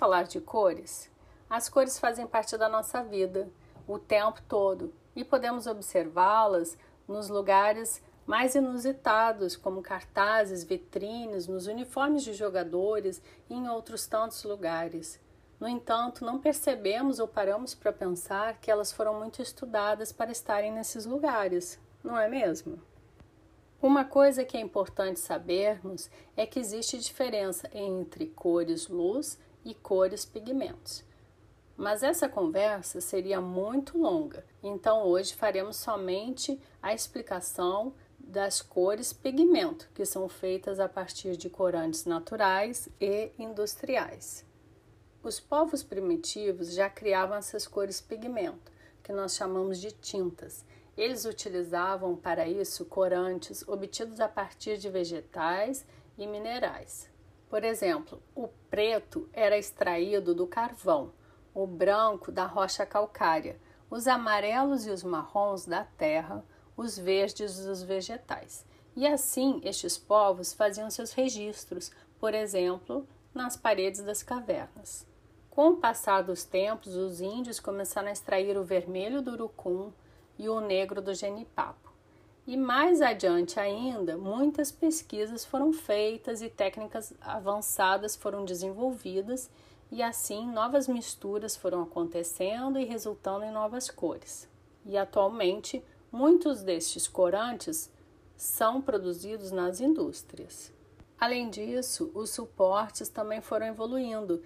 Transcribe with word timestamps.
Falar 0.00 0.22
de 0.22 0.40
cores? 0.40 1.10
As 1.50 1.68
cores 1.68 1.98
fazem 1.98 2.26
parte 2.26 2.56
da 2.56 2.70
nossa 2.70 3.02
vida 3.02 3.50
o 3.86 3.98
tempo 3.98 4.40
todo 4.48 4.94
e 5.14 5.22
podemos 5.22 5.66
observá-las 5.66 6.78
nos 7.06 7.28
lugares 7.28 8.02
mais 8.24 8.54
inusitados, 8.54 9.56
como 9.56 9.82
cartazes, 9.82 10.64
vitrines, 10.64 11.46
nos 11.46 11.66
uniformes 11.66 12.24
de 12.24 12.32
jogadores 12.32 13.20
e 13.50 13.52
em 13.52 13.68
outros 13.68 14.06
tantos 14.06 14.42
lugares. 14.42 15.20
No 15.60 15.68
entanto, 15.68 16.24
não 16.24 16.38
percebemos 16.38 17.18
ou 17.18 17.28
paramos 17.28 17.74
para 17.74 17.92
pensar 17.92 18.58
que 18.58 18.70
elas 18.70 18.90
foram 18.90 19.18
muito 19.18 19.42
estudadas 19.42 20.12
para 20.12 20.32
estarem 20.32 20.72
nesses 20.72 21.04
lugares, 21.04 21.78
não 22.02 22.18
é 22.18 22.26
mesmo? 22.26 22.80
Uma 23.82 24.06
coisa 24.06 24.46
que 24.46 24.56
é 24.56 24.60
importante 24.60 25.20
sabermos 25.20 26.10
é 26.34 26.46
que 26.46 26.58
existe 26.58 26.96
diferença 26.96 27.68
entre 27.74 28.28
cores 28.28 28.88
luz 28.88 29.38
e 29.64 29.74
cores 29.74 30.24
pigmentos. 30.24 31.04
Mas 31.76 32.02
essa 32.02 32.28
conversa 32.28 33.00
seria 33.00 33.40
muito 33.40 33.96
longa, 33.96 34.44
então 34.62 35.02
hoje 35.04 35.34
faremos 35.34 35.76
somente 35.76 36.60
a 36.82 36.92
explicação 36.92 37.94
das 38.18 38.60
cores 38.60 39.12
pigmento, 39.12 39.88
que 39.94 40.04
são 40.04 40.28
feitas 40.28 40.78
a 40.78 40.88
partir 40.88 41.36
de 41.36 41.48
corantes 41.48 42.04
naturais 42.04 42.88
e 43.00 43.32
industriais. 43.38 44.44
Os 45.22 45.40
povos 45.40 45.82
primitivos 45.82 46.72
já 46.72 46.88
criavam 46.88 47.36
essas 47.36 47.66
cores 47.66 48.00
pigmento, 48.00 48.70
que 49.02 49.12
nós 49.12 49.34
chamamos 49.34 49.80
de 49.80 49.90
tintas. 49.90 50.64
Eles 50.96 51.24
utilizavam 51.24 52.14
para 52.14 52.48
isso 52.48 52.84
corantes 52.84 53.66
obtidos 53.66 54.20
a 54.20 54.28
partir 54.28 54.76
de 54.78 54.88
vegetais 54.88 55.84
e 56.16 56.26
minerais. 56.26 57.08
Por 57.50 57.64
exemplo, 57.64 58.22
o 58.32 58.46
preto 58.70 59.28
era 59.32 59.58
extraído 59.58 60.32
do 60.32 60.46
carvão, 60.46 61.12
o 61.52 61.66
branco 61.66 62.30
da 62.30 62.46
rocha 62.46 62.86
calcária, 62.86 63.60
os 63.90 64.06
amarelos 64.06 64.86
e 64.86 64.90
os 64.90 65.02
marrons 65.02 65.66
da 65.66 65.82
terra, 65.82 66.44
os 66.76 66.96
verdes 66.96 67.58
dos 67.64 67.82
vegetais. 67.82 68.64
E 68.94 69.04
assim 69.04 69.60
estes 69.64 69.98
povos 69.98 70.52
faziam 70.52 70.88
seus 70.92 71.12
registros, 71.12 71.90
por 72.20 72.34
exemplo, 72.34 73.04
nas 73.34 73.56
paredes 73.56 74.00
das 74.00 74.22
cavernas. 74.22 75.04
Com 75.50 75.70
o 75.70 75.76
passar 75.76 76.22
dos 76.22 76.44
tempos, 76.44 76.94
os 76.94 77.20
índios 77.20 77.58
começaram 77.58 78.08
a 78.08 78.12
extrair 78.12 78.56
o 78.56 78.62
vermelho 78.62 79.20
do 79.20 79.32
urucum 79.32 79.90
e 80.38 80.48
o 80.48 80.60
negro 80.60 81.02
do 81.02 81.12
genipapo. 81.12 81.89
E 82.46 82.56
mais 82.56 83.00
adiante 83.00 83.60
ainda, 83.60 84.16
muitas 84.16 84.72
pesquisas 84.72 85.44
foram 85.44 85.72
feitas 85.72 86.42
e 86.42 86.48
técnicas 86.48 87.12
avançadas 87.20 88.16
foram 88.16 88.44
desenvolvidas, 88.44 89.50
e 89.90 90.02
assim 90.02 90.50
novas 90.50 90.88
misturas 90.88 91.56
foram 91.56 91.82
acontecendo 91.82 92.78
e 92.78 92.84
resultando 92.84 93.44
em 93.44 93.50
novas 93.50 93.90
cores. 93.90 94.48
E 94.84 94.96
atualmente, 94.96 95.84
muitos 96.10 96.62
destes 96.62 97.06
corantes 97.06 97.92
são 98.36 98.80
produzidos 98.80 99.50
nas 99.50 99.80
indústrias. 99.80 100.72
Além 101.18 101.50
disso, 101.50 102.10
os 102.14 102.30
suportes 102.30 103.08
também 103.08 103.42
foram 103.42 103.66
evoluindo 103.66 104.42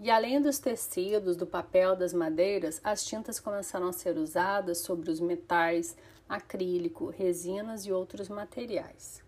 e 0.00 0.10
além 0.10 0.42
dos 0.42 0.58
tecidos, 0.58 1.36
do 1.36 1.46
papel, 1.46 1.96
das 1.96 2.12
madeiras, 2.12 2.80
as 2.84 3.04
tintas 3.04 3.40
começaram 3.40 3.88
a 3.88 3.92
ser 3.92 4.18
usadas 4.18 4.78
sobre 4.78 5.10
os 5.10 5.20
metais, 5.20 5.96
acrílico, 6.28 7.08
resinas 7.10 7.86
e 7.86 7.92
outros 7.92 8.28
materiais. 8.28 9.22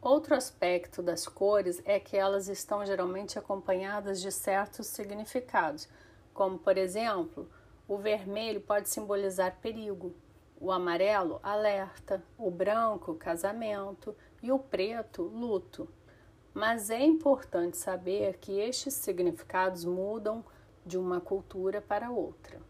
Outro 0.00 0.34
aspecto 0.34 1.02
das 1.02 1.26
cores 1.26 1.82
é 1.84 2.00
que 2.00 2.16
elas 2.16 2.48
estão 2.48 2.84
geralmente 2.84 3.38
acompanhadas 3.38 4.20
de 4.20 4.32
certos 4.32 4.86
significados, 4.86 5.88
como 6.32 6.58
por 6.58 6.78
exemplo, 6.78 7.48
o 7.86 7.98
vermelho 7.98 8.60
pode 8.60 8.88
simbolizar 8.88 9.58
perigo, 9.60 10.14
o 10.58 10.70
amarelo, 10.72 11.38
alerta, 11.42 12.22
o 12.38 12.50
branco, 12.50 13.14
casamento 13.14 14.16
e 14.42 14.50
o 14.50 14.58
preto, 14.58 15.22
luto 15.22 15.88
mas 16.52 16.90
é 16.90 17.00
importante 17.00 17.76
saber 17.76 18.38
que 18.38 18.58
estes 18.58 18.94
significados 18.94 19.84
mudam 19.84 20.44
de 20.84 20.98
uma 20.98 21.20
cultura 21.20 21.80
para 21.80 22.10
outra. 22.10 22.60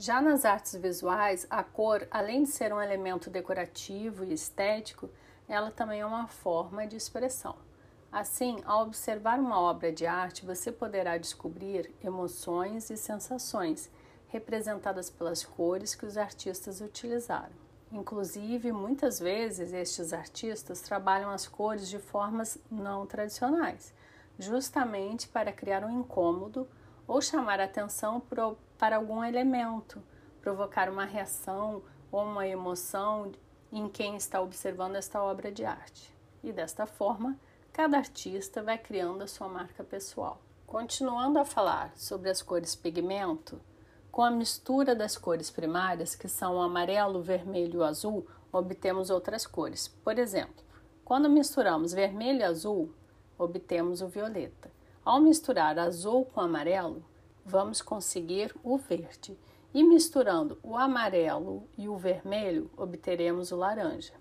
Já 0.00 0.22
nas 0.22 0.44
artes 0.44 0.76
visuais, 0.76 1.44
a 1.50 1.64
cor, 1.64 2.06
além 2.08 2.44
de 2.44 2.50
ser 2.50 2.72
um 2.72 2.80
elemento 2.80 3.28
decorativo 3.28 4.22
e 4.22 4.32
estético, 4.32 5.10
ela 5.48 5.72
também 5.72 6.02
é 6.02 6.06
uma 6.06 6.28
forma 6.28 6.86
de 6.86 6.94
expressão. 6.94 7.56
Assim, 8.12 8.58
ao 8.64 8.84
observar 8.84 9.40
uma 9.40 9.60
obra 9.60 9.92
de 9.92 10.06
arte, 10.06 10.46
você 10.46 10.70
poderá 10.70 11.18
descobrir 11.18 11.92
emoções 12.00 12.90
e 12.90 12.96
sensações 12.96 13.90
representadas 14.28 15.10
pelas 15.10 15.44
cores 15.44 15.96
que 15.96 16.06
os 16.06 16.16
artistas 16.16 16.80
utilizaram. 16.80 17.56
Inclusive, 17.90 18.70
muitas 18.70 19.18
vezes 19.18 19.72
estes 19.72 20.12
artistas 20.12 20.80
trabalham 20.80 21.30
as 21.30 21.48
cores 21.48 21.88
de 21.88 21.98
formas 21.98 22.56
não 22.70 23.04
tradicionais, 23.04 23.92
justamente 24.38 25.26
para 25.26 25.52
criar 25.52 25.82
um 25.82 25.90
incômodo 25.90 26.68
ou 27.08 27.22
chamar 27.22 27.58
atenção 27.58 28.22
para 28.76 28.96
algum 28.96 29.24
elemento, 29.24 30.02
provocar 30.42 30.90
uma 30.90 31.06
reação 31.06 31.82
ou 32.12 32.22
uma 32.22 32.46
emoção 32.46 33.32
em 33.72 33.88
quem 33.88 34.14
está 34.14 34.40
observando 34.42 34.96
esta 34.96 35.22
obra 35.22 35.50
de 35.50 35.64
arte. 35.64 36.14
E 36.44 36.52
desta 36.52 36.86
forma, 36.86 37.40
cada 37.72 37.96
artista 37.96 38.62
vai 38.62 38.76
criando 38.76 39.22
a 39.22 39.26
sua 39.26 39.48
marca 39.48 39.82
pessoal. 39.82 40.40
Continuando 40.66 41.38
a 41.38 41.44
falar 41.44 41.96
sobre 41.96 42.28
as 42.28 42.42
cores 42.42 42.76
pigmento, 42.76 43.58
com 44.12 44.22
a 44.22 44.30
mistura 44.30 44.94
das 44.94 45.16
cores 45.16 45.50
primárias, 45.50 46.14
que 46.14 46.28
são 46.28 46.56
o 46.56 46.60
amarelo, 46.60 47.20
o 47.20 47.22
vermelho 47.22 47.74
e 47.74 47.76
o 47.78 47.84
azul, 47.84 48.26
obtemos 48.52 49.08
outras 49.08 49.46
cores. 49.46 49.88
Por 49.88 50.18
exemplo, 50.18 50.62
quando 51.04 51.30
misturamos 51.30 51.92
vermelho 51.92 52.40
e 52.40 52.44
azul, 52.44 52.92
obtemos 53.38 54.02
o 54.02 54.08
violeta. 54.08 54.70
Ao 55.08 55.22
misturar 55.22 55.78
azul 55.78 56.26
com 56.26 56.38
amarelo, 56.38 57.02
vamos 57.42 57.80
conseguir 57.80 58.54
o 58.62 58.76
verde. 58.76 59.38
E 59.72 59.82
misturando 59.82 60.58
o 60.62 60.76
amarelo 60.76 61.66
e 61.78 61.88
o 61.88 61.96
vermelho, 61.96 62.70
obteremos 62.76 63.50
o 63.50 63.56
laranja. 63.56 64.12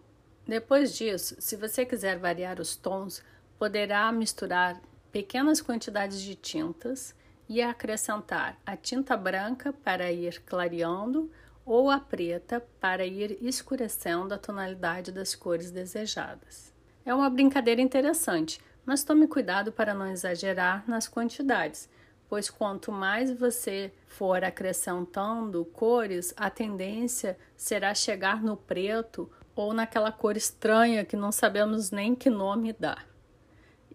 Depois 0.47 0.95
disso, 0.95 1.35
se 1.39 1.57
você 1.57 1.85
quiser 1.85 2.17
variar 2.17 2.61
os 2.61 2.77
tons, 2.77 3.21
poderá 3.59 4.09
misturar 4.13 4.81
pequenas 5.11 5.59
quantidades 5.59 6.21
de 6.21 6.35
tintas 6.35 7.13
e 7.49 7.61
acrescentar 7.61 8.57
a 8.65 8.77
tinta 8.77 9.17
branca 9.17 9.73
para 9.73 10.09
ir 10.09 10.41
clareando 10.43 11.29
ou 11.65 11.89
a 11.89 11.99
preta 11.99 12.65
para 12.79 13.05
ir 13.05 13.37
escurecendo 13.41 14.33
a 14.33 14.37
tonalidade 14.37 15.11
das 15.11 15.35
cores 15.35 15.69
desejadas. 15.69 16.73
É 17.05 17.13
uma 17.13 17.29
brincadeira 17.29 17.81
interessante, 17.81 18.61
mas 18.87 19.03
tome 19.03 19.27
cuidado 19.27 19.69
para 19.69 19.93
não 19.93 20.07
exagerar 20.07 20.85
nas 20.87 21.09
quantidades, 21.09 21.89
pois 22.29 22.49
quanto 22.49 22.89
mais 22.89 23.29
você 23.29 23.91
for 24.07 24.45
acrescentando 24.45 25.65
cores, 25.65 26.33
a 26.37 26.49
tendência 26.49 27.37
será 27.53 27.93
chegar 27.93 28.41
no 28.41 28.55
preto 28.55 29.29
ou 29.53 29.73
naquela 29.73 30.09
cor 30.09 30.37
estranha 30.37 31.03
que 31.03 31.17
não 31.17 31.33
sabemos 31.33 31.91
nem 31.91 32.15
que 32.15 32.29
nome 32.29 32.71
dar. 32.71 33.05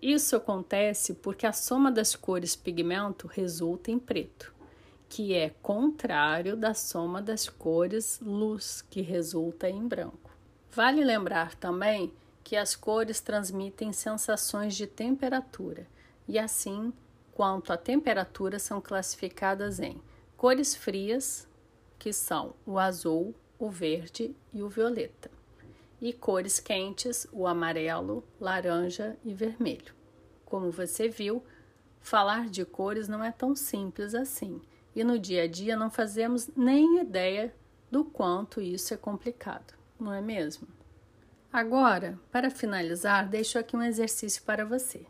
Isso 0.01 0.37
acontece 0.37 1.15
porque 1.15 1.47
a 1.47 1.55
soma 1.55 1.91
das 1.91 2.15
cores 2.15 2.55
pigmento 2.55 3.27
resulta 3.27 3.91
em 3.91 3.99
preto, 3.99 4.53
que 5.09 5.33
é 5.33 5.55
contrário 5.63 6.55
da 6.55 6.75
soma 6.75 7.23
das 7.23 7.49
cores 7.49 8.21
luz, 8.21 8.83
que 8.91 9.01
resulta 9.01 9.71
em 9.71 9.89
branco. 9.89 10.31
Vale 10.71 11.03
lembrar 11.03 11.55
também 11.55 12.13
que 12.43 12.57
as 12.57 12.75
cores 12.75 13.21
transmitem 13.21 13.93
sensações 13.93 14.75
de 14.75 14.87
temperatura 14.87 15.87
e 16.29 16.39
assim, 16.39 16.93
quanto 17.33 17.73
à 17.73 17.77
temperatura, 17.77 18.59
são 18.59 18.81
classificadas 18.81 19.81
em 19.81 20.01
cores 20.37 20.75
frias, 20.75 21.49
que 21.99 22.13
são 22.13 22.55
o 22.67 22.79
azul, 22.79 23.35
o 23.59 23.71
verde 23.71 24.35
e 24.53 24.63
o 24.63 24.69
violeta 24.69 25.31
e 26.03 26.13
cores 26.13 26.59
quentes, 26.59 27.29
o 27.33 27.47
amarelo, 27.47 28.25
laranja 28.41 29.17
e 29.25 29.33
vermelho. 29.33 29.95
Como 30.45 30.69
você 30.69 31.09
viu, 31.09 31.45
falar 32.01 32.49
de 32.49 32.65
cores 32.65 33.07
não 33.07 33.23
é 33.23 33.31
tão 33.31 33.55
simples 33.55 34.13
assim, 34.13 34.61
e 34.97 35.05
no 35.05 35.17
dia 35.17 35.45
a 35.45 35.47
dia 35.47 35.77
não 35.77 35.89
fazemos 35.89 36.51
nem 36.57 37.01
ideia 37.01 37.55
do 37.89 38.05
quanto 38.05 38.61
isso 38.61 38.93
é 38.93 38.97
complicado, 38.97 39.75
não 39.99 40.13
é 40.13 40.21
mesmo? 40.21 40.67
Agora, 41.53 42.19
para 42.31 42.51
finalizar, 42.51 43.29
deixo 43.29 43.59
aqui 43.59 43.77
um 43.77 43.83
exercício 43.83 44.43
para 44.43 44.65
você. 44.65 45.05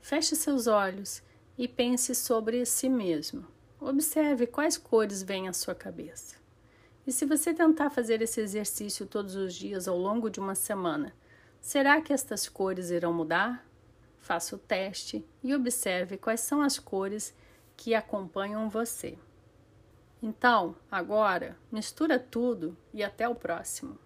Feche 0.00 0.34
seus 0.34 0.66
olhos 0.66 1.22
e 1.58 1.68
pense 1.68 2.14
sobre 2.14 2.64
si 2.64 2.88
mesmo. 2.88 3.46
Observe 3.80 4.46
quais 4.46 4.78
cores 4.78 5.22
vêm 5.22 5.46
à 5.46 5.52
sua 5.52 5.74
cabeça. 5.74 6.36
E 7.06 7.12
se 7.12 7.26
você 7.26 7.52
tentar 7.52 7.90
fazer 7.90 8.22
esse 8.22 8.40
exercício 8.40 9.04
todos 9.04 9.34
os 9.34 9.54
dias 9.54 9.86
ao 9.86 9.98
longo 9.98 10.30
de 10.30 10.40
uma 10.40 10.54
semana, 10.54 11.14
será 11.60 12.00
que 12.00 12.12
estas 12.12 12.48
cores 12.48 12.90
irão 12.90 13.12
mudar? 13.12 13.64
faça 14.24 14.56
o 14.56 14.58
teste 14.58 15.22
e 15.42 15.54
observe 15.54 16.16
quais 16.16 16.40
são 16.40 16.62
as 16.62 16.78
cores 16.78 17.34
que 17.76 17.94
acompanham 17.94 18.70
você. 18.70 19.18
Então, 20.22 20.74
agora, 20.90 21.58
mistura 21.70 22.18
tudo 22.18 22.74
e 22.94 23.04
até 23.04 23.28
o 23.28 23.34
próximo. 23.34 23.98